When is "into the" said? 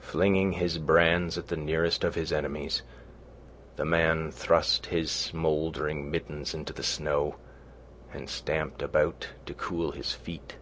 6.54-6.82